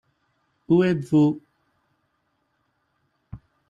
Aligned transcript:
Où 0.67 0.81
êtes-vous? 0.81 1.39